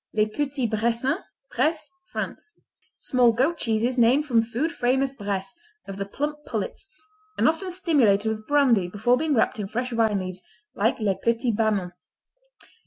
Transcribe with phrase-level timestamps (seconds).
[0.15, 1.19] Les Petits Bressans
[1.55, 2.53] Bresse, France
[2.97, 5.53] Small goat cheeses named from food famous Bresse,
[5.87, 6.87] of the plump pullets,
[7.37, 10.41] and often stimulated with brandy before being wrapped in fresh vine leaves,
[10.73, 11.91] like Les Petits Banons.